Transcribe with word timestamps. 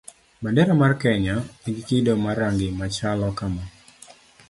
Bandera 0.43 0.73
mar 0.81 0.93
kenya 1.03 1.35
nigi 1.61 1.81
kido 1.89 2.11
mar 2.23 2.35
rangi 2.41 2.67
machalo 2.79 3.27
kamaa: 3.37 3.69